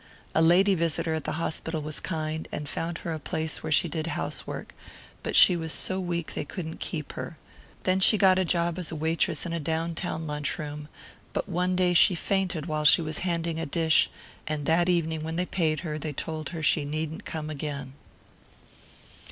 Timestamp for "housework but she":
4.07-5.55